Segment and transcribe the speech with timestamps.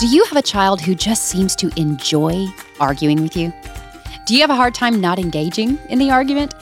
[0.00, 2.46] Do you have a child who just seems to enjoy
[2.80, 3.52] arguing with you?
[4.24, 6.54] Do you have a hard time not engaging in the argument?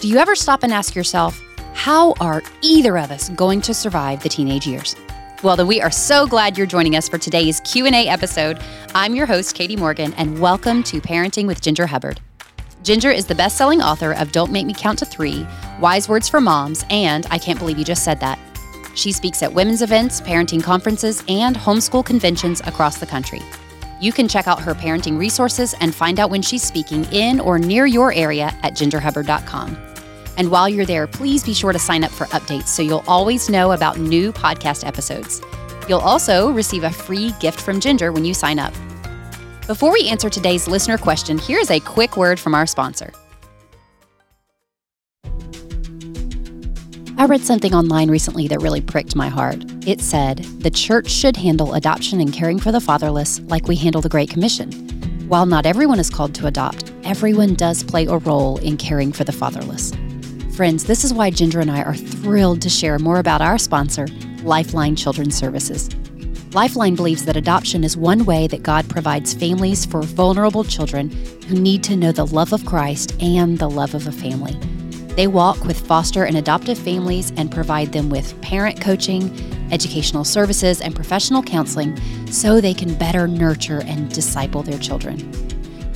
[0.00, 1.42] Do you ever stop and ask yourself,
[1.72, 4.96] how are either of us going to survive the teenage years?
[5.42, 8.60] Well, then we are so glad you're joining us for today's Q&A episode.
[8.94, 12.20] I'm your host, Katie Morgan, and welcome to Parenting with Ginger Hubbard.
[12.82, 15.46] Ginger is the best-selling author of Don't Make Me Count to 3,
[15.80, 18.38] Wise Words for Moms, and I Can't Believe You Just Said That.
[18.94, 23.40] She speaks at women's events, parenting conferences, and homeschool conventions across the country.
[24.00, 27.58] You can check out her parenting resources and find out when she's speaking in or
[27.58, 29.78] near your area at gingerhubbard.com.
[30.36, 33.48] And while you're there, please be sure to sign up for updates so you'll always
[33.48, 35.40] know about new podcast episodes.
[35.88, 38.74] You'll also receive a free gift from Ginger when you sign up.
[39.66, 43.12] Before we answer today's listener question, here's a quick word from our sponsor.
[47.16, 49.64] I read something online recently that really pricked my heart.
[49.86, 54.00] It said, The church should handle adoption and caring for the fatherless like we handle
[54.00, 54.72] the Great Commission.
[55.28, 59.22] While not everyone is called to adopt, everyone does play a role in caring for
[59.22, 59.92] the fatherless.
[60.56, 64.08] Friends, this is why Ginger and I are thrilled to share more about our sponsor,
[64.42, 65.88] Lifeline Children's Services.
[66.52, 71.10] Lifeline believes that adoption is one way that God provides families for vulnerable children
[71.46, 74.58] who need to know the love of Christ and the love of a family.
[75.16, 79.30] They walk with foster and adoptive families and provide them with parent coaching,
[79.70, 85.20] educational services, and professional counseling so they can better nurture and disciple their children.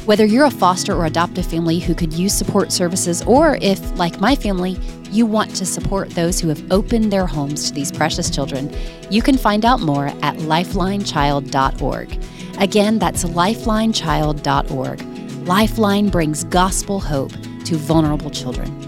[0.06, 4.20] Whether you're a foster or adoptive family who could use support services, or if, like
[4.20, 4.78] my family,
[5.10, 8.74] you want to support those who have opened their homes to these precious children,
[9.10, 12.24] you can find out more at lifelinechild.org.
[12.58, 15.02] Again, that's lifelinechild.org.
[15.46, 17.32] Lifeline brings gospel hope
[17.64, 18.87] to vulnerable children.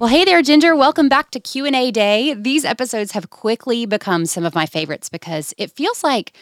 [0.00, 0.74] Well, hey there, Ginger.
[0.74, 2.34] Welcome back to Q&A Day.
[2.34, 6.32] These episodes have quickly become some of my favorites because it feels like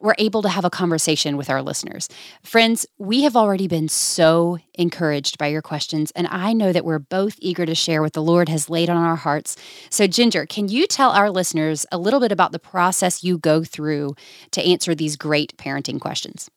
[0.00, 2.08] we're able to have a conversation with our listeners.
[2.42, 6.98] Friends, we have already been so encouraged by your questions, and I know that we're
[6.98, 9.56] both eager to share what the Lord has laid on our hearts.
[9.90, 13.62] So, Ginger, can you tell our listeners a little bit about the process you go
[13.62, 14.16] through
[14.52, 16.50] to answer these great parenting questions?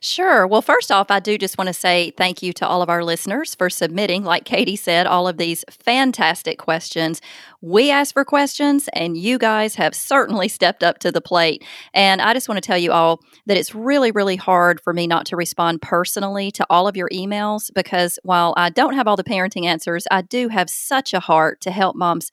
[0.00, 0.46] Sure.
[0.46, 3.02] Well, first off, I do just want to say thank you to all of our
[3.02, 7.20] listeners for submitting, like Katie said, all of these fantastic questions.
[7.60, 11.64] We asked for questions, and you guys have certainly stepped up to the plate.
[11.94, 15.06] And I just want to tell you all that it's really, really hard for me
[15.06, 19.16] not to respond personally to all of your emails because while I don't have all
[19.16, 22.30] the parenting answers, I do have such a heart to help moms.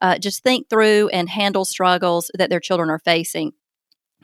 [0.00, 3.52] Uh, just think through and handle struggles that their children are facing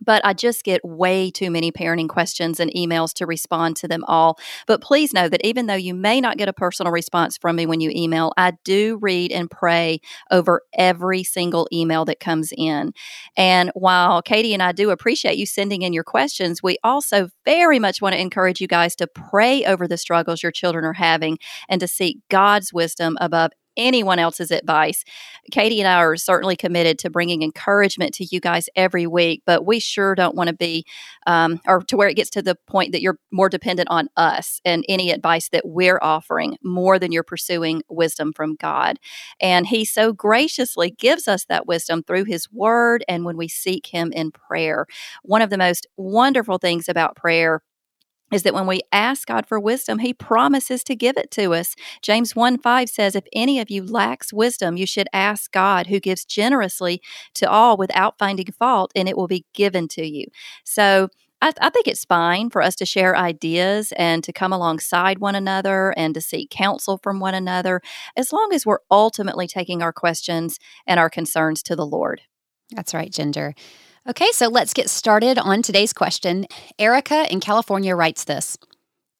[0.04, 4.04] but I just get way too many parenting questions and emails to respond to them
[4.06, 4.38] all.
[4.66, 7.66] But please know that even though you may not get a personal response from me
[7.66, 10.00] when you email, I do read and pray
[10.30, 12.92] over every single email that comes in.
[13.36, 17.78] And while Katie and I do appreciate you sending in your questions, we also very
[17.78, 21.38] much want to encourage you guys to pray over the struggles your children are having
[21.68, 25.04] and to seek God's wisdom above anyone else's advice.
[25.50, 29.64] Katie and I are certainly committed to bringing encouragement to you guys every week, but
[29.64, 30.84] we sure don't want to be,
[31.26, 34.60] um, or to where it gets to the point that you're more dependent on us
[34.64, 38.98] and any advice that we're offering more than you're pursuing wisdom from God.
[39.40, 43.86] And He so graciously gives us that wisdom through His Word and when we seek
[43.86, 44.86] Him in prayer.
[45.22, 47.62] One of the most wonderful things about prayer
[48.32, 51.74] is that when we ask God for wisdom, He promises to give it to us.
[52.02, 56.00] James 1 5 says, If any of you lacks wisdom, you should ask God, who
[56.00, 57.00] gives generously
[57.34, 60.26] to all without finding fault, and it will be given to you.
[60.64, 61.08] So,
[61.40, 65.36] I, I, think it's fine for us to share ideas and to come alongside one
[65.36, 67.80] another and to seek counsel from one another,
[68.16, 72.22] as long as we're ultimately taking our questions and our concerns to the Lord.
[72.72, 73.54] That's right, Ginger.
[74.08, 76.46] Okay, so let's get started on today's question.
[76.78, 78.56] Erica in California writes this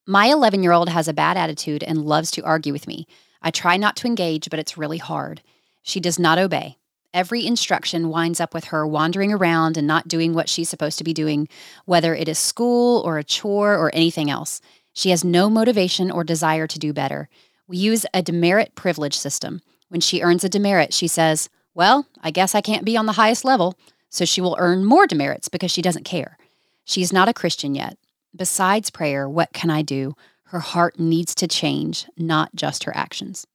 [0.07, 3.07] My 11 year old has a bad attitude and loves to argue with me.
[3.43, 5.43] I try not to engage, but it's really hard.
[5.83, 6.79] She does not obey.
[7.13, 11.05] Every instruction winds up with her wandering around and not doing what she's supposed to
[11.05, 11.49] be doing,
[11.85, 14.63] whether it is school or a chore or anything else.
[14.95, 17.29] She has no motivation or desire to do better.
[17.67, 19.61] We use a demerit privilege system.
[19.89, 23.13] When she earns a demerit, she says, Well, I guess I can't be on the
[23.13, 23.77] highest level
[24.09, 26.39] so she will earn more demerits because she doesn't care.
[26.85, 27.97] She's not a Christian yet.
[28.35, 30.15] Besides prayer, what can I do?
[30.45, 33.47] Her heart needs to change, not just her actions.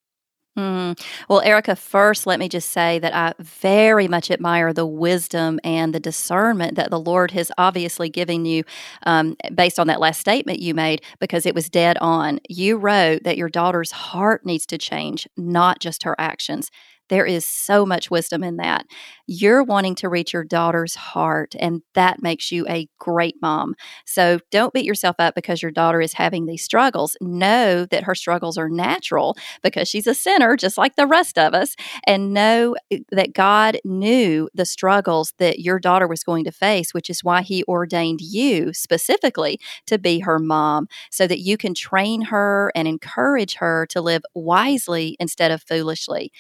[0.57, 1.00] Mm.
[1.27, 5.95] Well, Erica, first, let me just say that I very much admire the wisdom and
[5.95, 8.63] the discernment that the Lord has obviously given you
[9.03, 12.39] um, based on that last statement you made, because it was dead on.
[12.47, 16.69] You wrote that your daughter's heart needs to change, not just her actions.
[17.09, 18.85] There is so much wisdom in that.
[19.27, 23.75] You're wanting to reach your daughter's heart, and that makes you a great mom.
[24.05, 27.15] So don't beat yourself up because your daughter is having these struggles.
[27.21, 31.53] Know that her struggles are natural because she's a sinner, just like the rest of
[31.53, 31.75] us,
[32.07, 36.94] and know eh, that God knew the struggles that your daughter was going to face,
[36.94, 41.73] which is why He ordained you specifically to be her mom so that you can
[41.73, 46.31] train her and encourage her to live wisely instead of foolishly.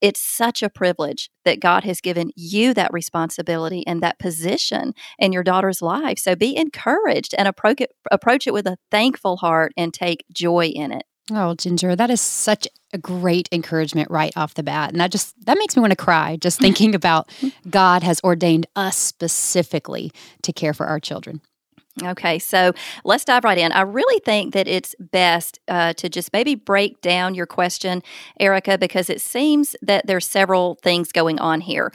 [0.00, 5.32] It's such a privilege that God has given you that responsibility and that position in
[5.32, 6.18] your daughter's life.
[6.18, 10.66] So be encouraged and approach it, approach it with a thankful heart and take joy
[10.66, 11.04] in it.
[11.30, 14.90] Oh, Ginger, that is such a great encouragement right off the bat.
[14.90, 17.30] And that just that makes me want to cry just thinking about
[17.68, 20.10] God has ordained us specifically
[20.42, 21.42] to care for our children.
[22.02, 22.72] Okay, so
[23.04, 23.72] let's dive right in.
[23.72, 28.02] I really think that it's best uh, to just maybe break down your question,
[28.38, 31.92] Erica, because it seems that there's several things going on here.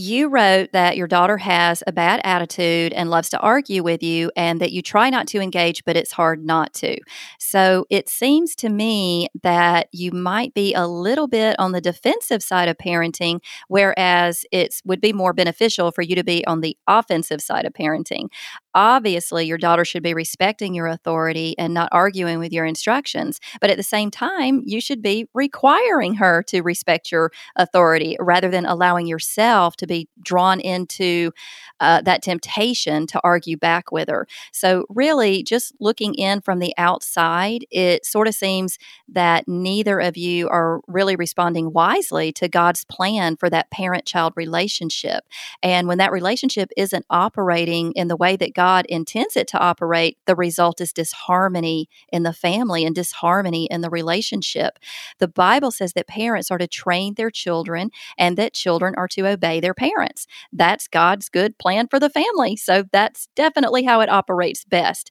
[0.00, 4.30] You wrote that your daughter has a bad attitude and loves to argue with you,
[4.36, 6.98] and that you try not to engage, but it's hard not to.
[7.40, 12.44] So it seems to me that you might be a little bit on the defensive
[12.44, 16.76] side of parenting, whereas it would be more beneficial for you to be on the
[16.86, 18.28] offensive side of parenting.
[18.76, 23.68] Obviously, your daughter should be respecting your authority and not arguing with your instructions, but
[23.68, 28.64] at the same time, you should be requiring her to respect your authority rather than
[28.64, 31.32] allowing yourself to be drawn into
[31.80, 34.26] uh, that temptation to argue back with her.
[34.52, 40.16] So, really, just looking in from the outside, it sort of seems that neither of
[40.16, 45.24] you are really responding wisely to God's plan for that parent child relationship.
[45.62, 50.18] And when that relationship isn't operating in the way that God intends it to operate,
[50.26, 54.78] the result is disharmony in the family and disharmony in the relationship.
[55.18, 59.26] The Bible says that parents are to train their children and that children are to
[59.26, 60.26] obey their parents.
[60.52, 62.56] That's God's good plan for the family.
[62.56, 65.10] So that's definitely how it operates best.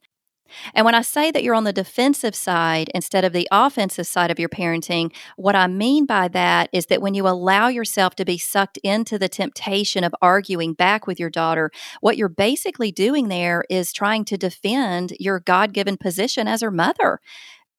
[0.74, 4.32] And when I say that you're on the defensive side instead of the offensive side
[4.32, 8.26] of your parenting, what I mean by that is that when you allow yourself to
[8.26, 11.72] be sucked into the temptation of arguing back with your daughter,
[12.02, 16.72] what you're basically doing there is trying to defend your God given position as her
[16.72, 17.20] mother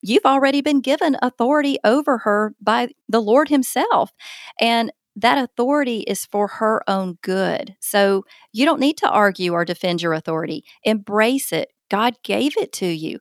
[0.01, 4.11] you've already been given authority over her by the Lord Himself.
[4.59, 7.75] And that authority is for her own good.
[7.79, 8.23] So
[8.53, 10.63] you don't need to argue or defend your authority.
[10.83, 11.71] Embrace it.
[11.89, 13.19] God gave it to you.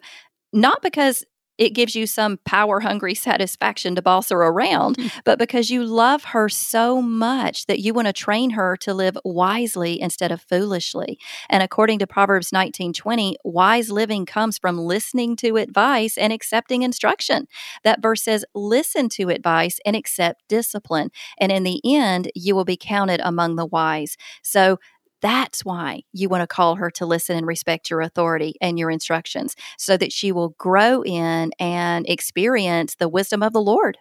[0.52, 1.24] Not because
[1.58, 5.08] it gives you some power hungry satisfaction to boss her around, hmm.
[5.24, 9.18] but because you love her so much that you want to train her to live
[9.24, 11.18] wisely instead of foolishly.
[11.50, 17.46] And according to Proverbs 19:20, wise living comes from listening to advice and accepting instruction.
[17.84, 22.64] That verse says, "Listen to advice and accept discipline, and in the end you will
[22.64, 24.78] be counted among the wise." So
[25.20, 28.90] that's why you want to call her to listen and respect your authority and your
[28.90, 33.98] instructions so that she will grow in and experience the wisdom of the Lord.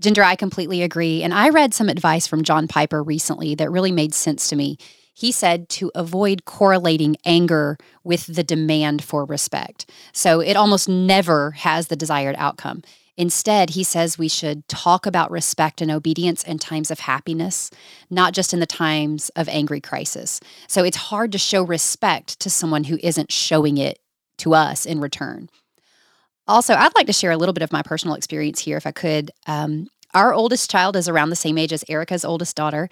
[0.00, 1.22] Ginger, I completely agree.
[1.22, 4.76] And I read some advice from John Piper recently that really made sense to me.
[5.14, 9.90] He said to avoid correlating anger with the demand for respect.
[10.12, 12.82] So it almost never has the desired outcome.
[13.16, 17.70] Instead, he says we should talk about respect and obedience in times of happiness,
[18.10, 20.40] not just in the times of angry crisis.
[20.68, 23.98] So it's hard to show respect to someone who isn't showing it
[24.38, 25.48] to us in return.
[26.46, 28.92] Also, I'd like to share a little bit of my personal experience here, if I
[28.92, 29.30] could.
[29.46, 32.88] Um, our oldest child is around the same age as Erica's oldest daughter.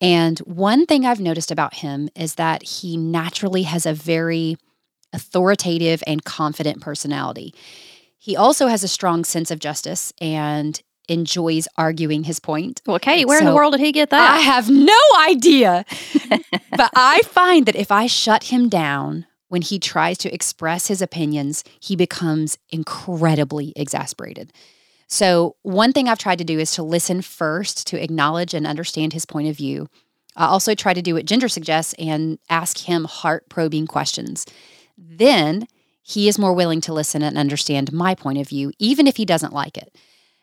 [0.00, 4.56] And one thing I've noticed about him is that he naturally has a very
[5.12, 7.54] authoritative and confident personality.
[8.18, 12.82] He also has a strong sense of justice and enjoys arguing his point.
[12.86, 14.30] Well, Kate, where so in the world did he get that?
[14.30, 15.84] I have no idea.
[16.76, 21.00] but I find that if I shut him down when he tries to express his
[21.00, 24.52] opinions, he becomes incredibly exasperated.
[25.06, 29.14] So, one thing I've tried to do is to listen first to acknowledge and understand
[29.14, 29.88] his point of view.
[30.36, 34.44] I also try to do what Ginger suggests and ask him heart probing questions.
[34.98, 35.66] Then
[36.08, 39.26] he is more willing to listen and understand my point of view, even if he
[39.26, 39.94] doesn't like it.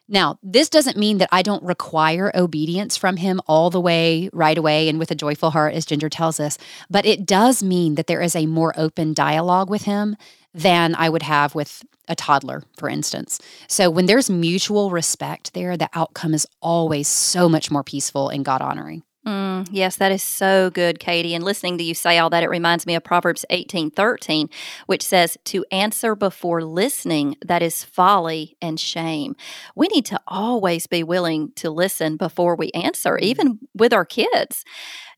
[0.08, 4.58] Now, this doesn't mean that I don't require obedience from him all the way, right
[4.58, 8.06] away, and with a joyful heart, as Ginger tells us, but it does mean that
[8.06, 10.16] there is a more open dialogue with him
[10.54, 13.40] than I would have with a toddler, for instance.
[13.68, 18.46] So when there's mutual respect there, the outcome is always so much more peaceful and
[18.46, 19.02] God honoring.
[19.28, 21.34] Mm, yes, that is so good, Katie.
[21.34, 24.50] And listening to you say all that, it reminds me of Proverbs eighteen thirteen,
[24.86, 29.36] which says, To answer before listening, that is folly and shame.
[29.76, 33.26] We need to always be willing to listen before we answer, mm-hmm.
[33.26, 34.64] even with our kids.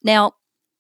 [0.04, 0.34] Now,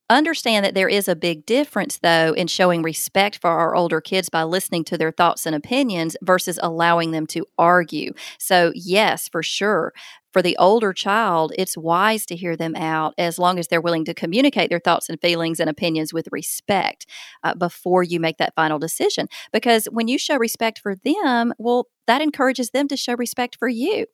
[0.09, 4.29] Understand that there is a big difference, though, in showing respect for our older kids
[4.29, 8.13] by listening to their thoughts and opinions versus allowing them to argue.
[8.39, 9.91] So, yes, for sure.
[10.37, 14.05] For the older child, it's wise to hear them out as long as they're willing
[14.05, 17.07] to communicate their thoughts and feelings and opinions with respect
[17.43, 19.29] uh, before you make that final decision.
[19.51, 23.67] Because when you show respect for them, well, that encourages them to show respect for
[23.67, 24.05] you.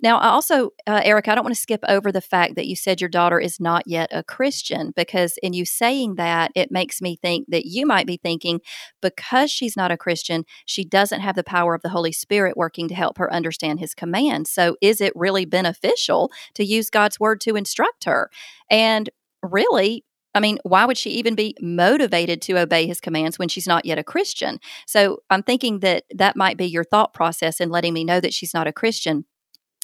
[0.00, 2.76] Now, I also, uh, Eric, I don't want to skip over the fact that you
[2.76, 7.00] said your daughter is not yet a Christian because in you saying that, it makes
[7.00, 8.60] me think that you might be thinking
[9.00, 12.88] because she's not a Christian, she doesn't have the power of the Holy Spirit working
[12.88, 14.50] to help her understand his commands.
[14.50, 18.30] So, is it really beneficial to use God's word to instruct her?
[18.70, 19.10] And
[19.42, 20.04] really,
[20.34, 23.84] I mean, why would she even be motivated to obey his commands when she's not
[23.84, 24.58] yet a Christian?
[24.86, 28.34] So I'm thinking that that might be your thought process in letting me know that
[28.34, 29.26] she's not a Christian.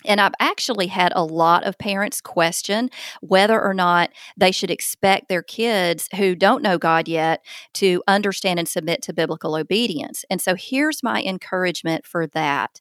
[0.05, 2.91] And I've actually had a lot of parents question
[3.21, 8.59] whether or not they should expect their kids who don't know God yet to understand
[8.59, 10.25] and submit to biblical obedience.
[10.31, 12.81] And so here's my encouragement for that.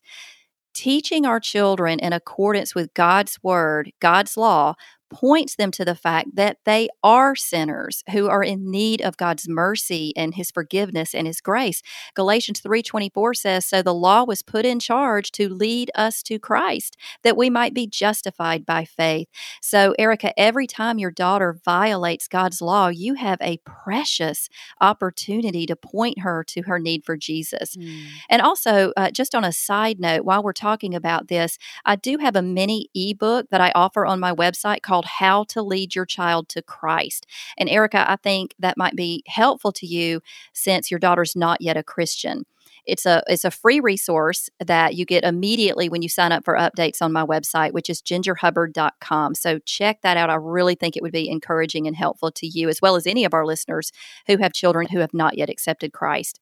[0.72, 4.74] Teaching our children in accordance with God's word, God's law,
[5.10, 9.48] points them to the fact that they are sinners who are in need of God's
[9.48, 11.82] mercy and his forgiveness and his grace.
[12.14, 16.96] Galatians 3:24 says, "So the law was put in charge to lead us to Christ,
[17.22, 19.28] that we might be justified by faith."
[19.60, 24.48] So, Erica, every time your daughter violates God's law, you have a precious
[24.80, 27.76] opportunity to point her to her need for Jesus.
[27.76, 28.06] Mm.
[28.28, 32.18] And also, uh, just on a side note, while we're talking about this, I do
[32.18, 35.94] have a mini ebook that I offer on my website called called How to Lead
[35.94, 37.26] Your Child to Christ.
[37.56, 40.20] And Erica, I think that might be helpful to you
[40.52, 42.44] since your daughter's not yet a Christian.
[42.86, 46.54] It's a it's a free resource that you get immediately when you sign up for
[46.56, 49.34] updates on my website, which is gingerhubbard.com.
[49.34, 50.30] So check that out.
[50.30, 53.24] I really think it would be encouraging and helpful to you as well as any
[53.24, 53.92] of our listeners
[54.26, 56.40] who have children who have not yet accepted Christ.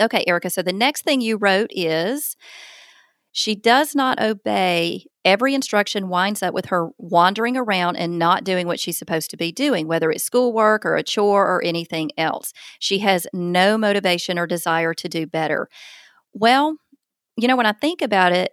[0.00, 0.50] Okay, Erica.
[0.50, 2.36] So the next thing you wrote is
[3.30, 8.66] she does not obey every instruction winds up with her wandering around and not doing
[8.66, 12.52] what she's supposed to be doing, whether it's schoolwork or a chore or anything else.
[12.78, 15.68] She has no motivation or desire to do better.
[16.32, 16.76] Well,
[17.36, 18.52] you know, when I think about it,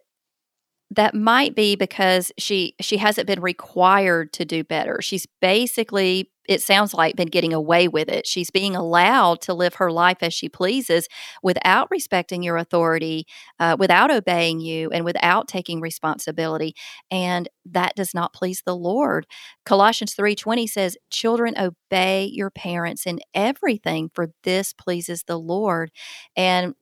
[0.92, 5.02] that might be because she she hasn't been required to do better.
[5.02, 8.26] She's basically it sounds like been getting away with it.
[8.26, 11.08] She's being allowed to live her life as she pleases
[11.44, 13.28] without respecting your authority,
[13.60, 16.74] uh, without obeying you, and without taking responsibility.
[17.12, 19.28] And that does not please the Lord.
[19.66, 25.92] Colossians 3:20 says, "Children obey your parents in everything, for this pleases the Lord."
[26.36, 26.74] And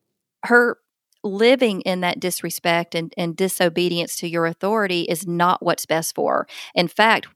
[0.46, 0.78] her
[1.28, 6.48] living in that disrespect and, and disobedience to your authority is not what's best for.
[6.74, 7.28] In fact,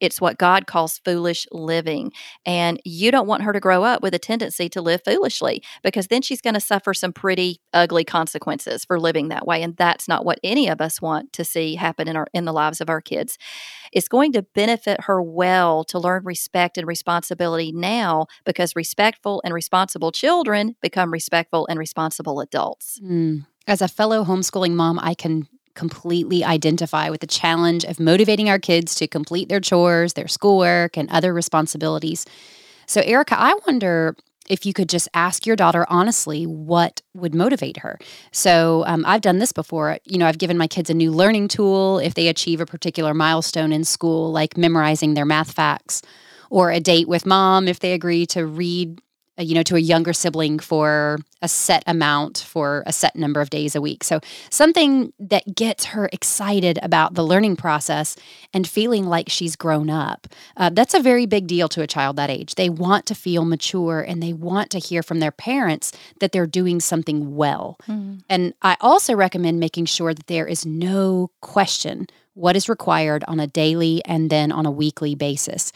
[0.00, 2.12] it's what God calls foolish living.
[2.46, 6.08] And you don't want her to grow up with a tendency to live foolishly because
[6.08, 9.62] then she's going to suffer some pretty ugly consequences for living that way.
[9.62, 12.52] And that's not what any of us want to see happen in our in the
[12.52, 13.38] lives of our kids.
[13.92, 19.54] It's going to benefit her well to learn respect and responsibility now because respectful and
[19.54, 23.00] responsible children become respectful and responsible adults.
[23.02, 23.46] Mm.
[23.66, 25.46] As a fellow homeschooling mom, I can
[25.78, 30.96] completely identify with the challenge of motivating our kids to complete their chores, their schoolwork,
[30.98, 32.26] and other responsibilities.
[32.86, 34.16] So, Erica, I wonder
[34.48, 37.96] if you could just ask your daughter honestly what would motivate her.
[38.32, 39.98] So, um, I've done this before.
[40.04, 43.14] You know, I've given my kids a new learning tool if they achieve a particular
[43.14, 46.02] milestone in school, like memorizing their math facts,
[46.50, 49.00] or a date with mom if they agree to read
[49.38, 53.50] you know, to a younger sibling for a set amount for a set number of
[53.50, 54.02] days a week.
[54.02, 58.16] So, something that gets her excited about the learning process
[58.52, 60.26] and feeling like she's grown up.
[60.56, 62.56] Uh, that's a very big deal to a child that age.
[62.56, 66.46] They want to feel mature and they want to hear from their parents that they're
[66.46, 67.78] doing something well.
[67.88, 68.18] Mm-hmm.
[68.28, 73.40] And I also recommend making sure that there is no question what is required on
[73.40, 75.72] a daily and then on a weekly basis.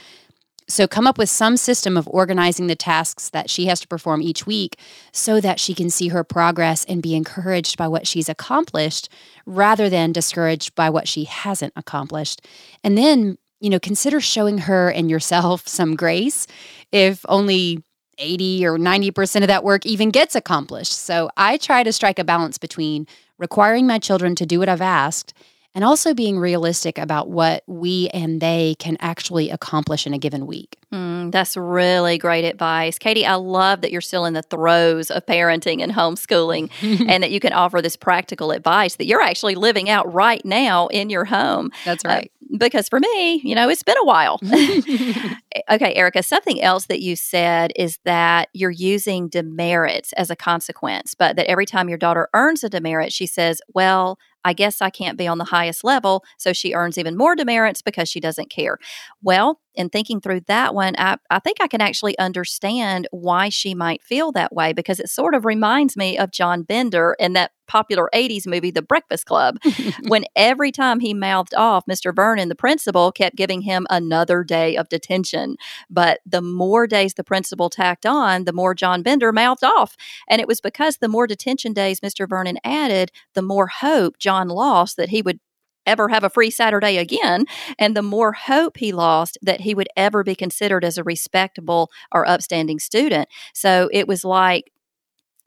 [0.73, 4.23] So come up with some system of organizing the tasks that she has to perform
[4.23, 4.79] each week
[5.13, 9.11] so that she can see her progress and be encouraged by what she's accomplished
[9.45, 12.49] rather than discouraged by what she hasn't accomplished.
[12.83, 16.47] And then, you know, consider showing her and yourself some grace
[16.91, 17.83] if only
[18.17, 20.93] 80 or 90% of that work even gets accomplished.
[20.93, 24.81] So I try to strike a balance between requiring my children to do what I've
[24.81, 25.35] asked
[25.75, 30.47] and also being realistic about what we and they can actually accomplish in a given
[30.47, 30.77] week.
[30.93, 32.99] Mm, that's really great advice.
[32.99, 36.71] Katie, I love that you're still in the throes of parenting and homeschooling
[37.09, 40.89] and that you can offer this practical advice that you're actually living out right now
[40.89, 41.71] in your home.
[41.85, 42.33] That's uh, right.
[42.35, 44.39] Uh, because for me, you know, it's been a while.
[45.71, 51.15] okay, Erica, something else that you said is that you're using demerits as a consequence,
[51.15, 54.91] but that every time your daughter earns a demerit, she says, Well, I guess I
[54.91, 56.25] can't be on the highest level.
[56.39, 58.79] So she earns even more demerits because she doesn't care.
[59.23, 63.75] Well, in thinking through that one, I, I think I can actually understand why she
[63.75, 67.53] might feel that way because it sort of reminds me of John Bender in that
[67.67, 69.57] popular 80s movie, The Breakfast Club,
[70.09, 72.15] when every time he mouthed off, Mr.
[72.15, 75.57] Vernon, the principal, kept giving him another day of detention.
[75.89, 79.97] But the more days the principal tacked on, the more John Bender mouthed off.
[80.29, 82.29] And it was because the more detention days Mr.
[82.29, 85.41] Vernon added, the more hope John lost that he would
[85.87, 87.45] ever have a free Saturday again,
[87.79, 91.91] and the more hope he lost that he would ever be considered as a respectable
[92.13, 93.29] or upstanding student.
[93.55, 94.73] So it was like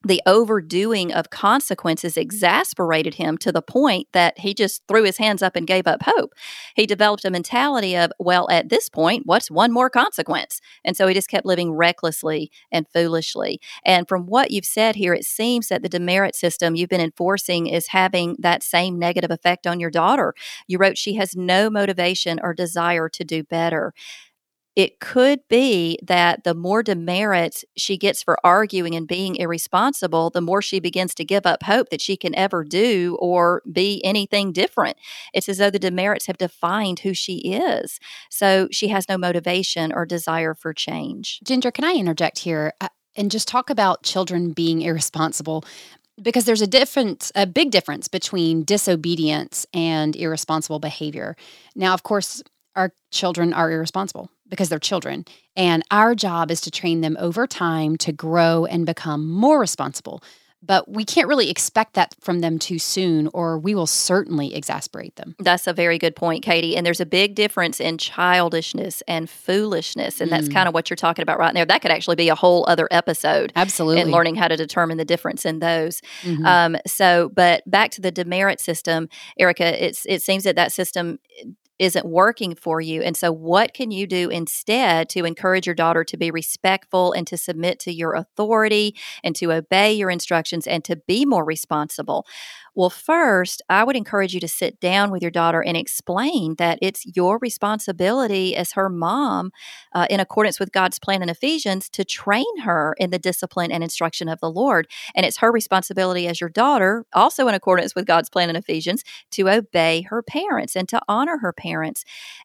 [0.06, 5.42] the overdoing of consequences exasperated him to the point that he just threw his hands
[5.42, 6.34] up and gave up hope.
[6.76, 10.62] He developed a mentality of, well, at this point, what's one more consequence?
[10.84, 13.60] And so he just kept living recklessly and foolishly.
[13.84, 17.66] And from what you've said here, it seems that the demerit system you've been enforcing
[17.66, 20.36] is having that same negative effect on your daughter.
[20.68, 23.94] You wrote she has no motivation or desire to do better
[24.76, 30.42] it could be that the more demerits she gets for arguing and being irresponsible, the
[30.42, 34.52] more she begins to give up hope that she can ever do or be anything
[34.52, 34.98] different.
[35.34, 38.00] It's as though the demerits have defined who she is.
[38.30, 41.40] So she has no motivation or desire for change.
[41.44, 45.64] Ginger, can I interject here uh, and just talk about children being irresponsible?
[46.22, 51.36] because there's a difference a big difference between disobedience and irresponsible behavior
[51.76, 52.42] now of course
[52.74, 55.26] our children are irresponsible because they're children.
[55.56, 60.22] And our job is to train them over time to grow and become more responsible.
[60.68, 65.16] But we can't really expect that from them too soon, or we will certainly exasperate
[65.16, 65.36] them.
[65.38, 66.76] That's a very good point, Katie.
[66.76, 70.22] And there's a big difference in childishness and foolishness.
[70.22, 70.54] And that's mm.
[70.54, 71.66] kind of what you're talking about right there.
[71.66, 73.54] That could actually be a whole other episode.
[73.56, 74.02] Absolutely.
[74.02, 76.02] In learning how to determine the difference in those.
[76.24, 76.46] Mm-hmm.
[76.46, 81.20] Um, so, but back to the demerit system, Erica, it's, it seems that that system
[81.80, 83.02] isn't working for you.
[83.02, 87.28] And so, what can you do instead to encourage your daughter to be respectful and
[87.28, 92.26] to submit to your authority and to obey your instructions and to be more responsible?
[92.78, 96.78] Well, first, I would encourage you to sit down with your daughter and explain that
[96.82, 99.52] it's your responsibility as her mom,
[99.94, 103.82] uh, in accordance with God's plan in Ephesians, to train her in the discipline and
[103.82, 104.88] instruction of the Lord.
[105.16, 109.04] And it's her responsibility as your daughter, also in accordance with God's plan in Ephesians,
[109.32, 111.65] to obey her parents and to honor her parents.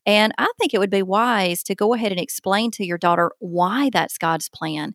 [0.06, 3.32] And I think it would be wise to go ahead and explain to your daughter
[3.38, 4.94] why that's God's plan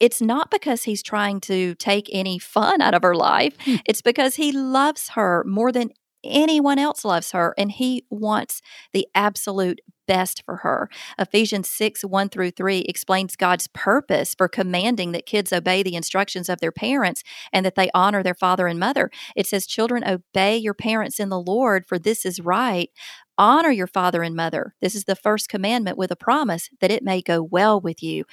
[0.00, 3.56] it's not because he's trying to take any fun out of her life.
[3.60, 3.76] Hmm.
[3.86, 5.90] It's because he loves her more than
[6.24, 8.60] anyone else loves her and he wants
[8.92, 10.88] the absolute best for her.
[11.18, 16.48] Ephesians 6 1 through 3 explains God's purpose for commanding that kids obey the instructions
[16.48, 19.10] of their parents and that they honor their father and mother.
[19.34, 22.90] It says, Children, obey your parents in the Lord, for this is right.
[23.38, 24.74] Honor your father and mother.
[24.80, 28.24] This is the first commandment with a promise that it may go well with you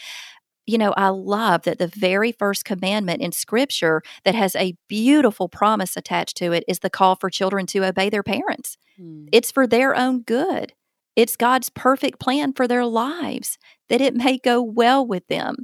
[0.65, 5.49] you know, I love that the very first commandment in scripture that has a beautiful
[5.49, 8.77] promise attached to it is the call for children to obey their parents.
[8.97, 9.25] Hmm.
[9.31, 10.73] It's for their own good.
[11.15, 15.57] It's God's perfect plan for their lives that it may go well with them.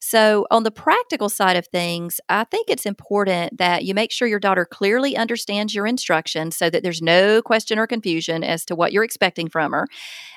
[0.00, 4.28] So, on the practical side of things, I think it's important that you make sure
[4.28, 8.76] your daughter clearly understands your instructions so that there's no question or confusion as to
[8.76, 9.86] what you're expecting from her.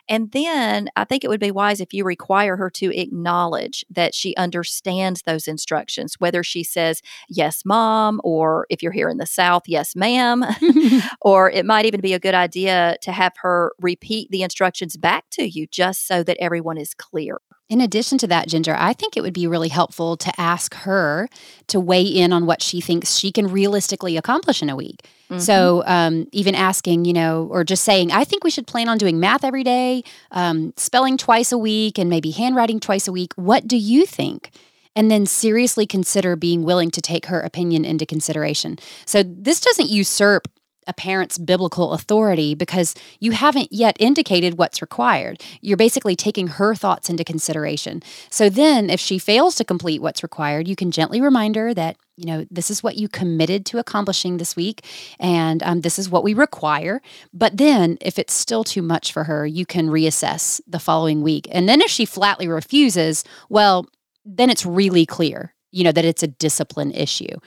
[0.09, 4.15] And then I think it would be wise if you require her to acknowledge that
[4.15, 9.25] she understands those instructions, whether she says, Yes, mom, or if you're here in the
[9.25, 10.45] South, Yes, ma'am.
[11.21, 15.25] or it might even be a good idea to have her repeat the instructions back
[15.31, 17.39] to you just so that everyone is clear clear.
[17.69, 21.27] In addition to that, Ginger, I think it would be really helpful to ask her
[21.67, 25.05] to weigh in on what she thinks she can realistically accomplish in a week.
[25.29, 25.39] Mm-hmm.
[25.39, 28.97] So, um, even asking, you know, or just saying, I think we should plan on
[28.97, 33.33] doing math every day, um, spelling twice a week, and maybe handwriting twice a week.
[33.35, 34.51] What do you think?
[34.95, 38.79] and then seriously consider being willing to take her opinion into consideration.
[39.05, 40.47] So, this doesn't usurp
[40.87, 45.41] a parent's biblical authority because you haven't yet indicated what's required.
[45.61, 48.01] You're basically taking her thoughts into consideration.
[48.29, 51.97] So then, if she fails to complete what's required, you can gently remind her that
[52.17, 54.83] you know, this is what you committed to accomplishing this week,
[55.19, 56.99] and um, this is what we require.
[57.31, 61.47] But then, if it's still too much for her, you can reassess the following week.
[61.51, 63.85] And then, if she flatly refuses, well,
[64.25, 67.37] then it's really clear, you know, that it's a discipline issue.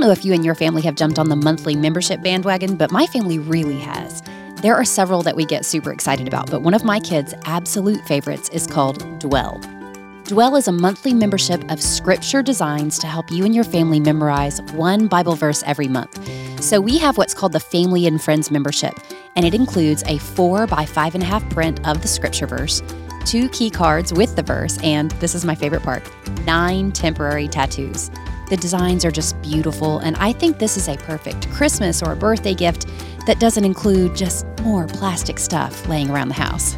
[0.00, 2.90] Don't know if you and your family have jumped on the monthly membership bandwagon, but
[2.90, 4.22] my family really has.
[4.62, 8.02] There are several that we get super excited about, but one of my kids' absolute
[8.06, 9.60] favorites is called Dwell.
[10.24, 14.62] Dwell is a monthly membership of scripture designs to help you and your family memorize
[14.72, 16.18] one Bible verse every month.
[16.62, 18.94] So we have what's called the Family and Friends membership,
[19.36, 22.82] and it includes a four by five and a half print of the scripture verse,
[23.26, 26.02] two key cards with the verse, and this is my favorite part
[26.46, 28.10] nine temporary tattoos.
[28.50, 32.16] The designs are just beautiful, and I think this is a perfect Christmas or a
[32.16, 32.88] birthday gift
[33.26, 36.76] that doesn't include just more plastic stuff laying around the house.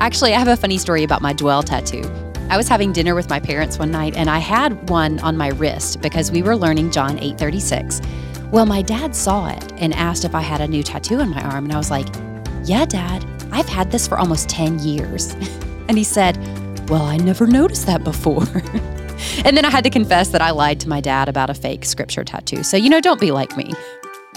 [0.00, 2.02] Actually, I have a funny story about my Dwell tattoo.
[2.50, 5.48] I was having dinner with my parents one night and I had one on my
[5.50, 8.02] wrist because we were learning John 8:36.
[8.50, 11.42] Well, my dad saw it and asked if I had a new tattoo on my
[11.42, 12.08] arm and I was like,
[12.64, 15.34] "Yeah, dad, I've had this for almost 10 years."
[15.88, 16.36] and he said,
[16.90, 18.44] "Well, I never noticed that before."
[19.44, 21.84] and then I had to confess that I lied to my dad about a fake
[21.84, 22.62] scripture tattoo.
[22.62, 23.72] So, you know, don't be like me.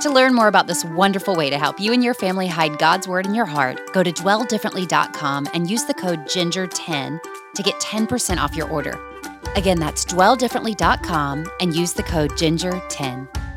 [0.01, 3.07] To learn more about this wonderful way to help you and your family hide God's
[3.07, 7.19] Word in your heart, go to dwelldifferently.com and use the code GINGER10
[7.55, 8.99] to get 10% off your order.
[9.55, 13.54] Again, that's dwelldifferently.com and use the code GINGER10.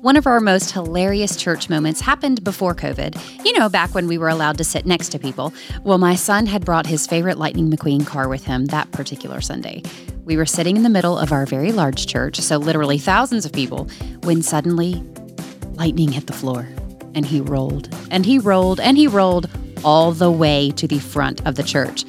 [0.00, 3.44] One of our most hilarious church moments happened before COVID.
[3.44, 5.52] You know, back when we were allowed to sit next to people.
[5.84, 9.82] Well, my son had brought his favorite Lightning McQueen car with him that particular Sunday.
[10.24, 13.52] We were sitting in the middle of our very large church, so literally thousands of
[13.52, 13.90] people,
[14.22, 15.04] when suddenly
[15.74, 16.66] lightning hit the floor.
[17.14, 19.50] And he rolled, and he rolled, and he rolled
[19.84, 22.06] all the way to the front of the church.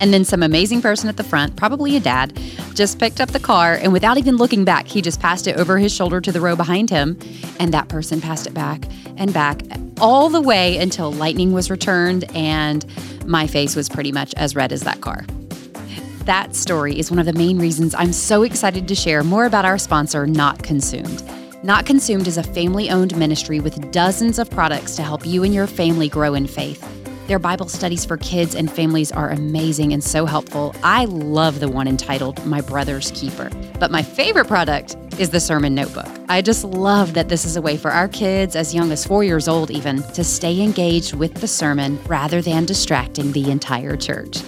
[0.00, 2.38] And then some amazing person at the front, probably a dad,
[2.74, 5.78] just picked up the car and without even looking back, he just passed it over
[5.78, 7.18] his shoulder to the row behind him.
[7.58, 8.84] And that person passed it back
[9.16, 9.62] and back
[10.00, 12.84] all the way until lightning was returned and
[13.26, 15.24] my face was pretty much as red as that car
[16.28, 19.64] that story is one of the main reasons I'm so excited to share more about
[19.64, 21.22] our sponsor, Not Consumed.
[21.64, 25.54] Not Consumed is a family owned ministry with dozens of products to help you and
[25.54, 26.86] your family grow in faith.
[27.28, 30.74] Their Bible studies for kids and families are amazing and so helpful.
[30.82, 33.50] I love the one entitled My Brother's Keeper.
[33.78, 36.08] But my favorite product is the Sermon Notebook.
[36.30, 39.24] I just love that this is a way for our kids, as young as four
[39.24, 44.38] years old even, to stay engaged with the sermon rather than distracting the entire church.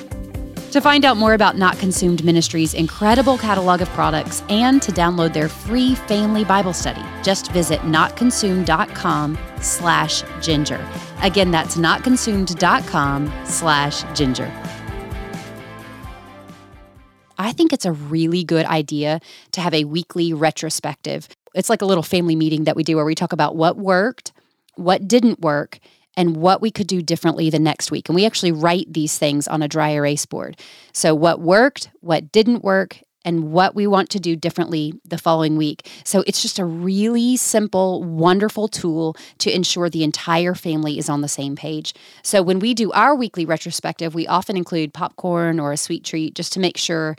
[0.70, 5.34] To find out more about Not Consumed Ministries' incredible catalog of products and to download
[5.34, 10.82] their free family Bible study, just visit notconsumed.com slash ginger.
[11.22, 14.50] Again, that's notconsumed.com slash ginger.
[17.38, 19.20] I think it's a really good idea
[19.52, 21.28] to have a weekly retrospective.
[21.54, 24.32] It's like a little family meeting that we do where we talk about what worked,
[24.76, 25.78] what didn't work,
[26.16, 28.08] and what we could do differently the next week.
[28.08, 30.58] And we actually write these things on a dry erase board.
[30.92, 35.56] So, what worked, what didn't work, and what we want to do differently the following
[35.56, 35.88] week.
[36.04, 41.20] So, it's just a really simple, wonderful tool to ensure the entire family is on
[41.20, 41.94] the same page.
[42.22, 46.34] So, when we do our weekly retrospective, we often include popcorn or a sweet treat
[46.34, 47.16] just to make sure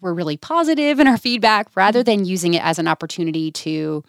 [0.00, 2.18] we're really positive in our feedback rather mm-hmm.
[2.20, 4.02] than using it as an opportunity to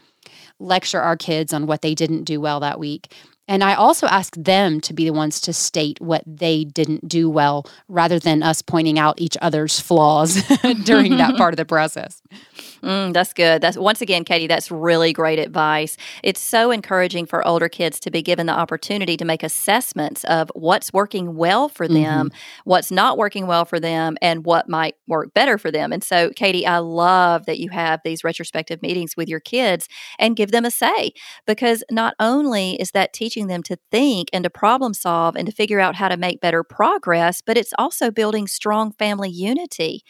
[0.60, 3.14] lecture our kids on what they didn't do well that week.
[3.48, 7.30] And I also ask them to be the ones to state what they didn't do
[7.30, 10.42] well rather than us pointing out each other's flaws
[10.86, 12.22] during that part of the process.
[12.84, 13.62] Mm, that's good.
[13.62, 15.96] That's once again, Katie, that's really great advice.
[16.22, 20.52] It's so encouraging for older kids to be given the opportunity to make assessments of
[20.54, 22.38] what's working well for them, mm-hmm.
[22.66, 25.94] what's not working well for them, and what might work better for them.
[25.94, 29.88] And so, Katie, I love that you have these retrospective meetings with your kids
[30.20, 31.14] and give them a say
[31.48, 35.54] because not only is that teaching them to think and to problem solve and to
[35.54, 40.04] figure out how to make better progress, but it's also building strong family unity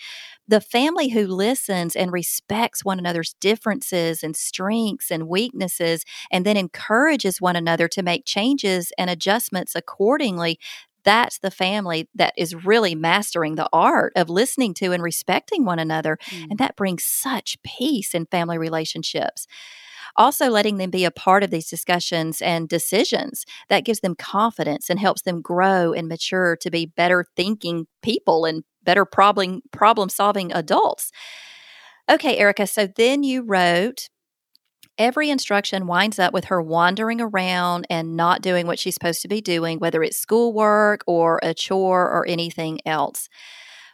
[0.47, 6.57] the family who listens and respects one another's differences and strengths and weaknesses and then
[6.57, 10.59] encourages one another to make changes and adjustments accordingly
[11.03, 15.79] that's the family that is really mastering the art of listening to and respecting one
[15.79, 16.17] another.
[16.29, 16.51] Mm.
[16.51, 19.47] And that brings such peace in family relationships.
[20.15, 24.89] Also, letting them be a part of these discussions and decisions that gives them confidence
[24.89, 30.09] and helps them grow and mature to be better thinking people and better problem problem
[30.09, 31.11] solving adults.
[32.09, 34.09] Okay, Erica, so then you wrote
[34.97, 39.27] every instruction winds up with her wandering around and not doing what she's supposed to
[39.27, 43.29] be doing, whether it's schoolwork or a chore or anything else.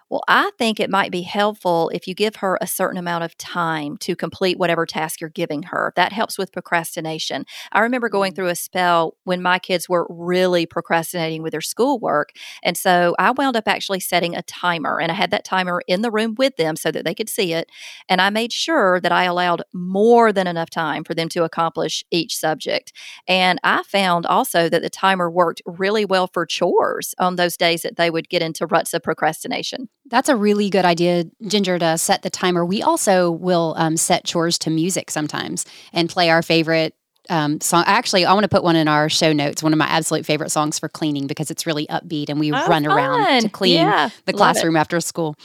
[0.10, 3.38] Well, I think it might be helpful if you give her a certain amount of
[3.38, 5.94] time to complete whatever task you're giving her.
[5.96, 7.46] That helps with procrastination.
[7.72, 8.36] I remember going mm.
[8.36, 12.32] through a spell when my kids were really procrastinating with their schoolwork.
[12.64, 16.02] And so I wound up actually setting a timer, and I had that timer in
[16.02, 17.70] the room with them so that they could see it.
[18.08, 22.04] And I made sure that I allowed more than enough time for them to accomplish
[22.10, 22.94] each subject.
[23.28, 27.84] And I found also that the timer worked really well for chores on those days
[27.84, 29.88] that they would get into ruts of procrastination.
[30.10, 32.66] That's a really good idea, Ginger, to set the timer.
[32.66, 36.96] We also will um, set chores to music sometimes and play our favorite
[37.30, 37.84] um, song.
[37.86, 39.62] Actually, I want to put one in our show notes.
[39.62, 42.56] One of my absolute favorite songs for cleaning because it's really upbeat and we oh,
[42.68, 42.88] run fun.
[42.88, 45.36] around to clean yeah, the classroom after school.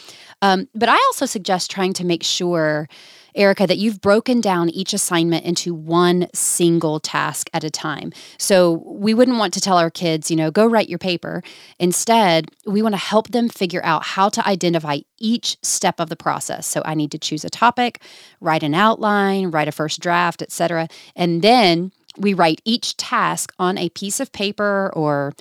[0.42, 2.88] Um, but I also suggest trying to make sure
[3.35, 8.12] Erica, that you've broken down each assignment into one single task at a time.
[8.38, 11.42] So we wouldn't want to tell our kids, you know, go write your paper.
[11.79, 16.16] Instead, we want to help them figure out how to identify each step of the
[16.16, 16.66] process.
[16.66, 18.01] So I need to choose a topic,
[18.40, 20.88] write an outline, write a first draft, etc.
[21.16, 25.33] And then we write each task on a piece of paper or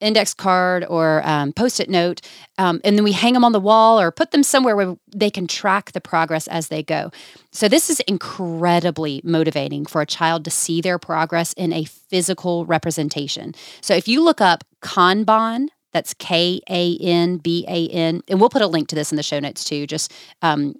[0.00, 2.20] index card or um, post-it note
[2.58, 5.30] um, and then we hang them on the wall or put them somewhere where they
[5.30, 7.10] can track the progress as they go
[7.52, 12.66] so this is incredibly motivating for a child to see their progress in a physical
[12.66, 18.22] representation so if you look up kanban that's K A N B A N.
[18.28, 19.86] And we'll put a link to this in the show notes too.
[19.86, 20.74] Just um,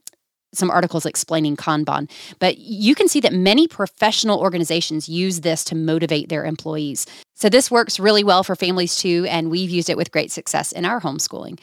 [0.53, 5.75] some articles explaining Kanban, but you can see that many professional organizations use this to
[5.75, 7.07] motivate their employees.
[7.35, 10.73] So this works really well for families too, and we've used it with great success
[10.73, 11.59] in our homeschooling.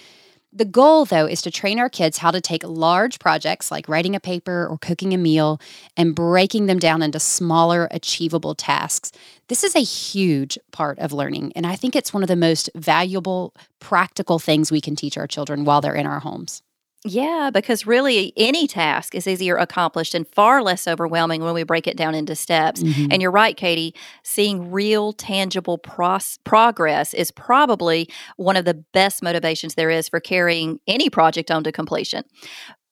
[0.54, 4.16] The goal, though, is to train our kids how to take large projects like writing
[4.16, 5.60] a paper or cooking a meal
[5.98, 9.12] and breaking them down into smaller, achievable tasks.
[9.50, 12.70] This is a huge part of learning, and I think it's one of the most
[12.76, 16.64] valuable, practical things we can teach our children while they're in our homes.
[17.08, 21.88] Yeah, because really any task is easier accomplished and far less overwhelming when we break
[21.88, 22.84] it down into steps.
[22.84, 23.08] Mm-hmm.
[23.12, 29.24] And you're right, Katie, seeing real, tangible pros- progress is probably one of the best
[29.24, 32.24] motivations there is for carrying any project on to completion.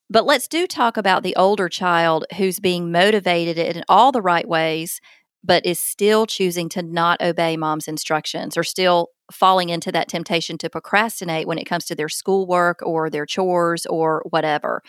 [0.10, 4.48] But let's do talk about the older child who's being motivated in all the right
[4.48, 5.02] ways
[5.46, 10.58] but is still choosing to not obey mom's instructions or still falling into that temptation
[10.58, 14.82] to procrastinate when it comes to their schoolwork or their chores or whatever.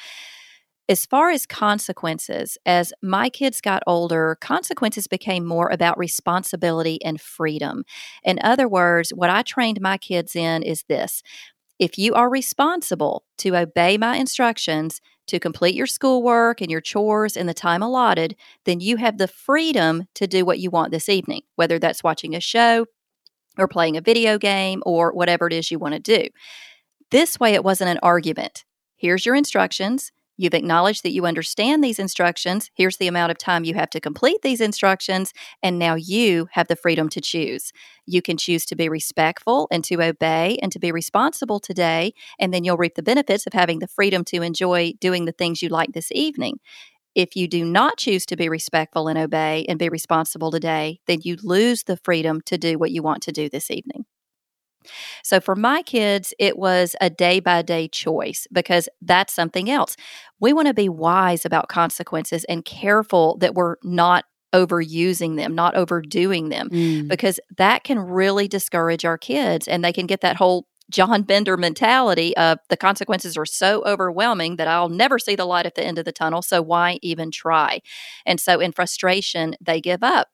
[0.89, 7.21] As far as consequences, as my kids got older, consequences became more about responsibility and
[7.21, 7.85] freedom.
[8.23, 11.23] In other words, what I trained my kids in is this
[11.79, 17.37] if you are responsible to obey my instructions, to complete your schoolwork and your chores
[17.37, 21.09] in the time allotted, then you have the freedom to do what you want this
[21.09, 22.87] evening, whether that's watching a show
[23.59, 26.29] or playing a video game or whatever it is you want to do.
[27.11, 28.65] This way, it wasn't an argument.
[28.97, 30.13] Here's your instructions.
[30.37, 32.71] You've acknowledged that you understand these instructions.
[32.75, 35.33] Here's the amount of time you have to complete these instructions.
[35.63, 37.73] And now you have the freedom to choose.
[38.05, 42.13] You can choose to be respectful and to obey and to be responsible today.
[42.39, 45.63] And then you'll reap the benefits of having the freedom to enjoy doing the things
[45.63, 46.59] you like this evening.
[47.15, 51.21] If you do not choose to be respectful and obey and be responsible today, then
[51.23, 54.05] you lose the freedom to do what you want to do this evening.
[55.23, 59.97] So for my kids, it was a day by day choice because that's something else.
[60.41, 65.75] We want to be wise about consequences and careful that we're not overusing them, not
[65.75, 67.09] overdoing them, mm.
[67.09, 71.57] because that can really discourage our kids and they can get that whole John Bender
[71.57, 75.85] mentality of the consequences are so overwhelming that I'll never see the light at the
[75.85, 76.43] end of the tunnel.
[76.43, 77.81] So why even try?
[78.25, 80.29] And so in frustration, they give up.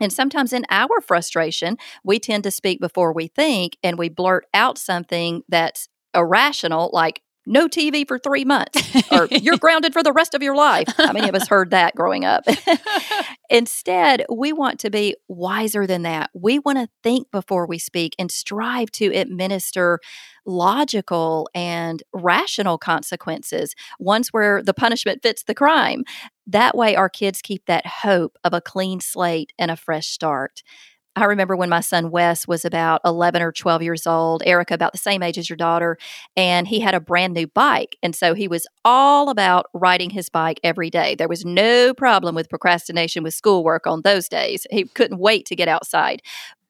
[0.00, 4.46] And sometimes in our frustration, we tend to speak before we think and we blurt
[4.54, 10.12] out something that's irrational, like, no TV for three months, or you're grounded for the
[10.12, 10.86] rest of your life.
[10.96, 12.44] How many of us heard that growing up?
[13.50, 16.30] Instead, we want to be wiser than that.
[16.34, 20.00] We want to think before we speak and strive to administer
[20.46, 26.04] logical and rational consequences, ones where the punishment fits the crime.
[26.50, 30.64] That way, our kids keep that hope of a clean slate and a fresh start.
[31.14, 34.90] I remember when my son Wes was about 11 or 12 years old, Erica about
[34.92, 35.96] the same age as your daughter,
[36.36, 37.96] and he had a brand new bike.
[38.02, 41.14] And so he was all about riding his bike every day.
[41.14, 44.66] There was no problem with procrastination with schoolwork on those days.
[44.70, 46.20] He couldn't wait to get outside.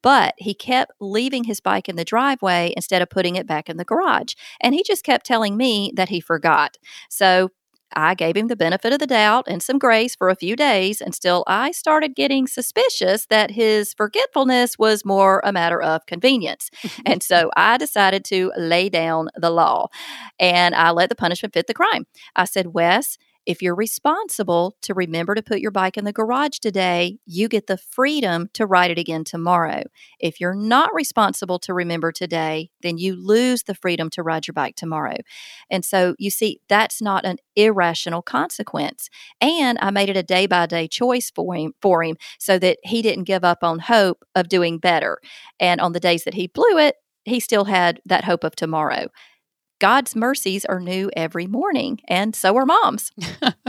[0.03, 3.77] But he kept leaving his bike in the driveway instead of putting it back in
[3.77, 4.35] the garage.
[4.61, 6.79] And he just kept telling me that he forgot.
[7.11, 7.51] So
[7.95, 11.01] I gave him the benefit of the doubt and some grace for a few days
[11.01, 16.71] until I started getting suspicious that his forgetfulness was more a matter of convenience.
[17.07, 19.89] and so I decided to lay down the law
[20.39, 22.07] and I let the punishment fit the crime.
[22.37, 26.59] I said, Wes, if you're responsible to remember to put your bike in the garage
[26.59, 29.83] today, you get the freedom to ride it again tomorrow.
[30.19, 34.53] If you're not responsible to remember today, then you lose the freedom to ride your
[34.53, 35.17] bike tomorrow.
[35.71, 39.09] And so you see, that's not an irrational consequence.
[39.41, 42.79] And I made it a day by day choice for him for him so that
[42.85, 45.19] he didn't give up on hope of doing better.
[45.59, 49.09] And on the days that he blew it, he still had that hope of tomorrow.
[49.81, 53.11] God's mercies are new every morning, and so are moms.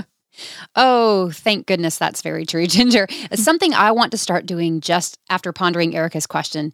[0.76, 3.08] oh, thank goodness that's very true, Ginger.
[3.34, 6.74] Something I want to start doing just after pondering Erica's question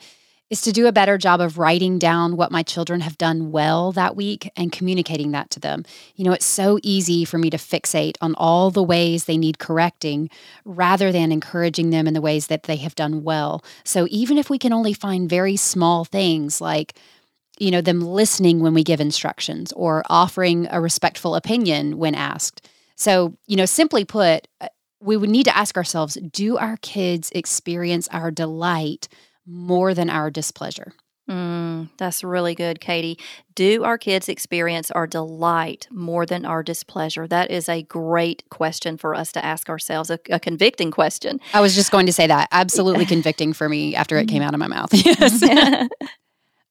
[0.50, 3.92] is to do a better job of writing down what my children have done well
[3.92, 5.84] that week and communicating that to them.
[6.16, 9.60] You know, it's so easy for me to fixate on all the ways they need
[9.60, 10.30] correcting
[10.64, 13.64] rather than encouraging them in the ways that they have done well.
[13.84, 16.94] So even if we can only find very small things like
[17.60, 22.70] you know, them listening when we give instructions or offering a respectful opinion when asked.
[22.96, 27.32] So, you know, simply put, uh, we would need to ask ourselves do our kids
[27.34, 29.08] experience our delight
[29.46, 30.94] more than our displeasure?
[31.30, 33.20] Mm, that's really good, Katie.
[33.54, 37.28] Do our kids experience our delight more than our displeasure?
[37.28, 41.42] That is a great question for us to ask ourselves, a, a convicting question.
[41.54, 42.48] I was just going to say that.
[42.52, 44.90] Absolutely convicting for me after it came out of my mouth.
[45.08, 45.44] Yes.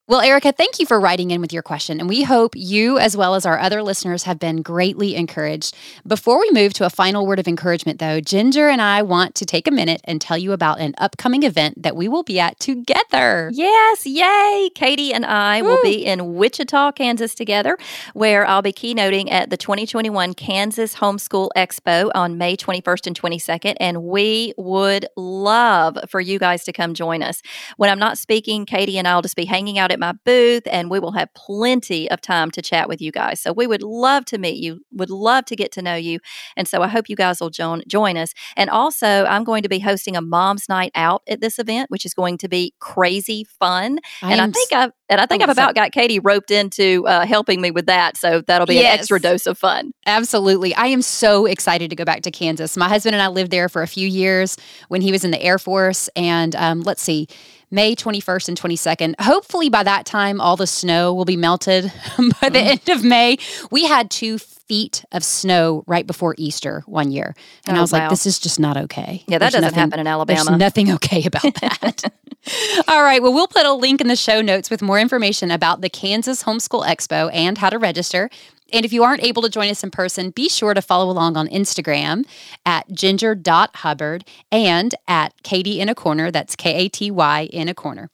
[0.09, 3.17] Well, Erica, thank you for writing in with your question, and we hope you, as
[3.17, 5.75] well as our other listeners, have been greatly encouraged.
[6.07, 9.45] Before we move to a final word of encouragement, though, Ginger and I want to
[9.45, 12.57] take a minute and tell you about an upcoming event that we will be at
[12.57, 13.51] together.
[13.53, 14.69] Yes, yay!
[14.73, 15.71] Katie and I Woo.
[15.71, 17.77] will be in Wichita, Kansas together,
[18.13, 23.75] where I'll be keynoting at the 2021 Kansas Homeschool Expo on May 21st and 22nd,
[23.81, 27.41] and we would love for you guys to come join us.
[27.75, 30.63] When I'm not speaking, Katie and I will just be hanging out at my booth
[30.67, 33.41] and we will have plenty of time to chat with you guys.
[33.41, 36.19] So we would love to meet you, would love to get to know you.
[36.55, 38.33] And so I hope you guys will join, join us.
[38.55, 42.05] And also, I'm going to be hosting a mom's night out at this event, which
[42.05, 43.99] is going to be crazy fun.
[44.21, 47.25] I and I think I've and I think I've about got Katie roped into uh,
[47.25, 48.17] helping me with that.
[48.17, 48.93] So that'll be yes.
[48.93, 49.91] an extra dose of fun.
[50.05, 50.75] Absolutely.
[50.75, 52.75] I am so excited to go back to Kansas.
[52.75, 54.57] My husband and I lived there for a few years
[54.89, 56.09] when he was in the Air Force.
[56.15, 57.27] And um, let's see,
[57.69, 59.15] May 21st and 22nd.
[59.19, 61.85] Hopefully, by that time, all the snow will be melted
[62.41, 62.67] by the mm.
[62.67, 63.37] end of May.
[63.71, 67.35] We had two feet of snow right before Easter one year.
[67.65, 67.99] And oh, I was wow.
[67.99, 69.23] like, this is just not okay.
[69.27, 70.43] Yeah, that there's doesn't nothing, happen in Alabama.
[70.43, 72.11] There's nothing okay about that.
[72.87, 73.21] All right.
[73.21, 76.43] Well, we'll put a link in the show notes with more information about the Kansas
[76.43, 78.29] Homeschool Expo and how to register.
[78.73, 81.37] And if you aren't able to join us in person, be sure to follow along
[81.37, 82.25] on Instagram
[82.65, 86.31] at ginger.hubbard and at Katy in a corner.
[86.31, 88.09] That's K A T Y in a corner.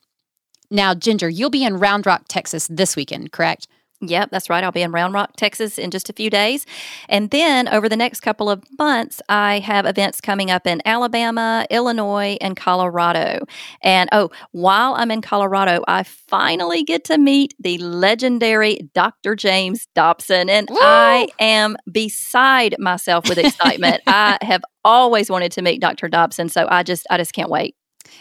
[0.69, 3.67] Now, Ginger, you'll be in Round Rock, Texas this weekend, correct?
[4.07, 4.63] Yep, that's right.
[4.63, 6.65] I'll be in Round Rock, Texas in just a few days.
[7.09, 11.65] And then over the next couple of months, I have events coming up in Alabama,
[11.69, 13.45] Illinois, and Colorado.
[13.81, 19.35] And oh, while I'm in Colorado, I finally get to meet the legendary Dr.
[19.35, 20.49] James Dobson.
[20.49, 20.77] And Woo!
[20.79, 24.01] I am beside myself with excitement.
[24.07, 26.09] I have always wanted to meet Dr.
[26.09, 26.49] Dobson.
[26.49, 27.75] So I just I just can't wait.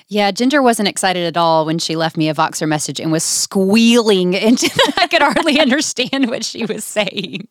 [0.09, 3.25] Yeah, Ginger wasn't excited at all when she left me a Voxer message and was
[3.25, 7.49] squealing into I could hardly understand what she was saying.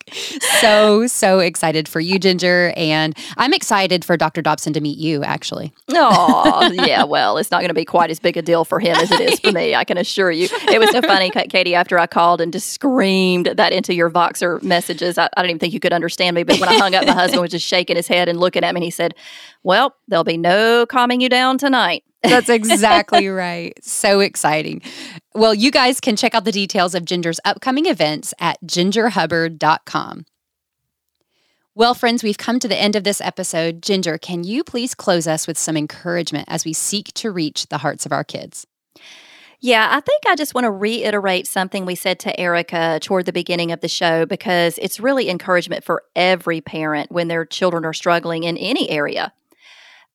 [0.59, 2.73] So, so excited for you, Ginger.
[2.75, 4.41] And I'm excited for Dr.
[4.41, 5.73] Dobson to meet you, actually.
[5.89, 7.03] Oh, yeah.
[7.03, 9.21] Well, it's not going to be quite as big a deal for him as it
[9.21, 10.47] is for me, I can assure you.
[10.69, 14.61] It was so funny, Katie, after I called and just screamed that into your Voxer
[14.61, 15.17] messages.
[15.17, 16.43] I, I don't even think you could understand me.
[16.43, 18.73] But when I hung up, my husband was just shaking his head and looking at
[18.73, 18.79] me.
[18.79, 19.15] And he said,
[19.63, 22.03] Well, there'll be no calming you down tonight.
[22.23, 23.77] That's exactly right.
[23.83, 24.81] So exciting.
[25.33, 30.25] Well, you guys can check out the details of Ginger's upcoming events at gingerhubbard.com.
[31.73, 33.81] Well, friends, we've come to the end of this episode.
[33.81, 37.77] Ginger, can you please close us with some encouragement as we seek to reach the
[37.77, 38.67] hearts of our kids?
[39.61, 43.31] Yeah, I think I just want to reiterate something we said to Erica toward the
[43.31, 47.93] beginning of the show because it's really encouragement for every parent when their children are
[47.93, 49.31] struggling in any area.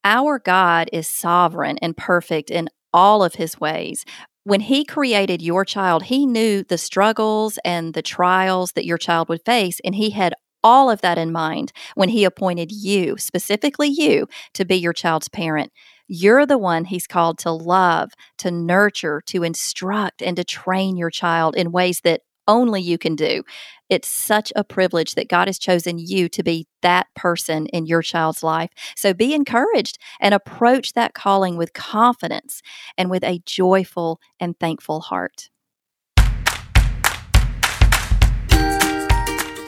[0.09, 4.05] Our God is sovereign and perfect in all of his ways.
[4.45, 9.29] When he created your child, he knew the struggles and the trials that your child
[9.29, 10.33] would face, and he had
[10.63, 15.29] all of that in mind when he appointed you, specifically you, to be your child's
[15.29, 15.73] parent.
[16.07, 21.11] You're the one he's called to love, to nurture, to instruct, and to train your
[21.11, 23.43] child in ways that only you can do.
[23.89, 28.03] It's such a privilege that God has chosen you to be that person in your
[28.03, 28.71] child's life.
[28.97, 32.63] So be encouraged and approach that calling with confidence
[32.99, 35.51] and with a joyful and thankful heart.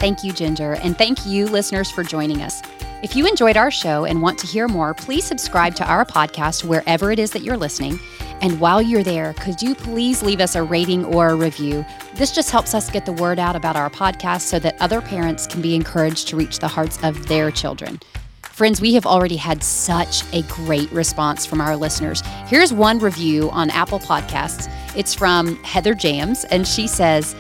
[0.01, 2.63] Thank you, Ginger, and thank you, listeners, for joining us.
[3.03, 6.65] If you enjoyed our show and want to hear more, please subscribe to our podcast
[6.65, 7.99] wherever it is that you're listening.
[8.41, 11.85] And while you're there, could you please leave us a rating or a review?
[12.15, 15.47] This just helps us get the word out about our podcast so that other parents
[15.47, 17.99] can be encouraged to reach the hearts of their children.
[18.43, 22.23] Friends, we have already had such a great response from our listeners.
[22.47, 24.69] Here's one review on Apple Podcasts.
[24.97, 27.37] It's from Heather Jams, and she says,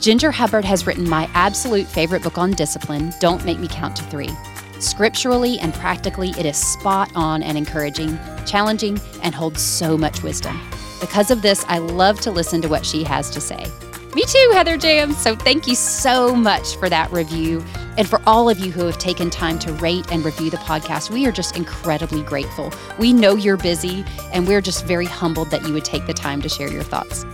[0.00, 4.02] Ginger Hubbard has written my absolute favorite book on discipline, Don't Make Me Count to
[4.04, 4.30] Three.
[4.78, 10.60] Scripturally and practically, it is spot on and encouraging, challenging, and holds so much wisdom.
[11.00, 13.66] Because of this, I love to listen to what she has to say.
[14.14, 15.12] Me too, Heather Jam.
[15.12, 17.62] So thank you so much for that review.
[17.98, 21.10] And for all of you who have taken time to rate and review the podcast,
[21.10, 22.72] we are just incredibly grateful.
[22.98, 26.40] We know you're busy, and we're just very humbled that you would take the time
[26.42, 27.24] to share your thoughts.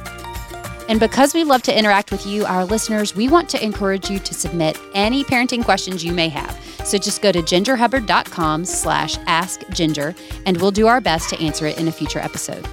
[0.93, 4.18] And because we love to interact with you, our listeners, we want to encourage you
[4.18, 6.55] to submit any parenting questions you may have.
[6.84, 10.14] So just go to gingerhubbard.com slash askginger,
[10.45, 12.68] and we'll do our best to answer it in a future episode.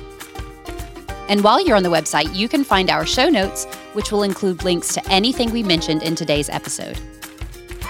[1.30, 3.64] And while you're on the website, you can find our show notes,
[3.94, 7.00] which will include links to anything we mentioned in today's episode.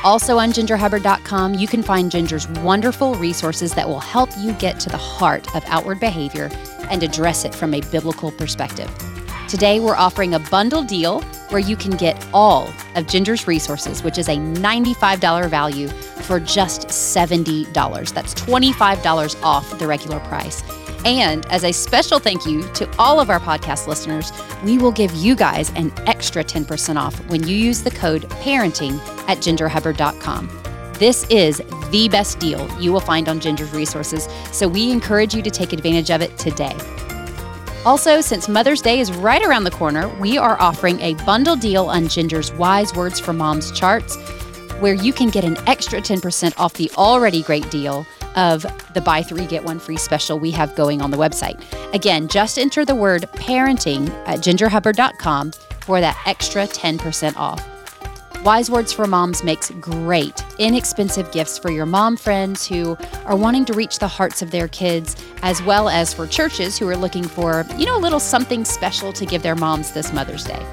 [0.04, 4.90] Also on gingerhubbard.com, you can find Ginger's wonderful resources that will help you get to
[4.90, 6.52] the heart of outward behavior
[6.92, 8.92] and address it from a biblical perspective.
[9.50, 14.20] Today, we're offering a bundle deal where you can get all of Ginger's resources, which
[14.20, 18.14] is a $95 value, for just $70.
[18.14, 20.62] That's $25 off the regular price.
[21.04, 24.32] And as a special thank you to all of our podcast listeners,
[24.64, 29.00] we will give you guys an extra 10% off when you use the code parenting
[29.28, 30.48] at gingerhubbard.com.
[31.00, 31.58] This is
[31.90, 35.74] the best deal you will find on Ginger's resources, so we encourage you to take
[35.74, 36.76] advantage of it today.
[37.86, 41.86] Also, since Mother's Day is right around the corner, we are offering a bundle deal
[41.86, 44.18] on Ginger's Wise Words for Moms charts,
[44.80, 48.06] where you can get an extra 10% off the already great deal
[48.36, 51.62] of the buy three, get one free special we have going on the website.
[51.94, 55.52] Again, just enter the word parenting at gingerhubbard.com
[55.82, 57.79] for that extra 10% off.
[58.46, 63.66] Wise Words for Moms makes great, inexpensive gifts for your mom friends who are wanting
[63.66, 67.26] to reach the hearts of their kids, as well as for churches who are looking
[67.26, 70.66] for, you know, a little something special to give their moms this Mother's Day.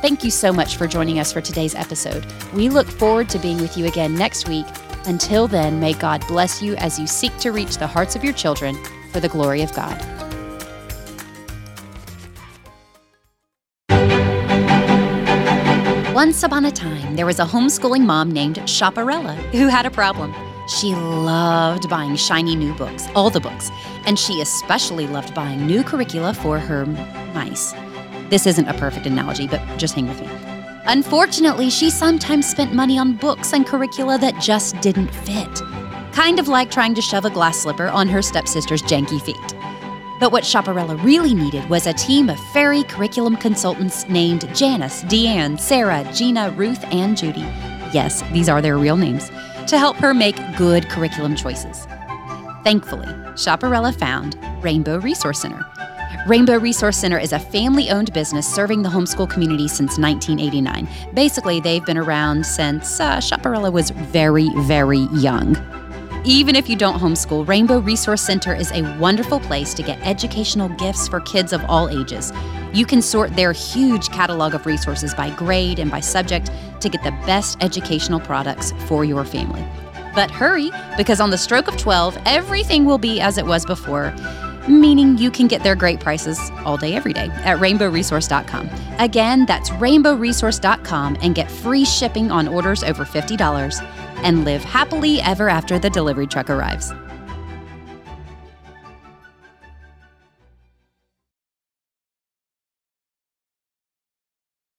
[0.00, 2.24] Thank you so much for joining us for today's episode.
[2.52, 4.66] We look forward to being with you again next week.
[5.06, 8.32] Until then, may God bless you as you seek to reach the hearts of your
[8.32, 8.76] children
[9.10, 10.00] for the glory of God.
[16.14, 20.32] Once upon a time, there was a homeschooling mom named Chaparella who had a problem.
[20.68, 23.68] She loved buying shiny new books, all the books,
[24.06, 26.86] and she especially loved buying new curricula for her
[27.34, 27.74] mice.
[28.30, 30.28] This isn't a perfect analogy, but just hang with me.
[30.86, 35.62] Unfortunately, she sometimes spent money on books and curricula that just didn't fit.
[36.12, 39.73] Kind of like trying to shove a glass slipper on her stepsister's janky feet.
[40.24, 45.60] But what Chaparella really needed was a team of fairy curriculum consultants named Janice, Deanne,
[45.60, 47.42] Sarah, Gina, Ruth, and Judy.
[47.92, 49.28] Yes, these are their real names,
[49.66, 51.86] to help her make good curriculum choices.
[52.64, 55.62] Thankfully, Chaparella found Rainbow Resource Center.
[56.26, 60.88] Rainbow Resource Center is a family owned business serving the homeschool community since 1989.
[61.12, 65.54] Basically, they've been around since uh, Chaparella was very, very young.
[66.26, 70.70] Even if you don't homeschool, Rainbow Resource Center is a wonderful place to get educational
[70.70, 72.32] gifts for kids of all ages.
[72.72, 76.50] You can sort their huge catalog of resources by grade and by subject
[76.80, 79.62] to get the best educational products for your family.
[80.14, 84.14] But hurry, because on the stroke of 12, everything will be as it was before,
[84.66, 88.70] meaning you can get their great prices all day, every day at rainbowresource.com.
[88.98, 93.36] Again, that's rainbowresource.com and get free shipping on orders over $50
[94.24, 96.92] and live happily ever after the delivery truck arrives.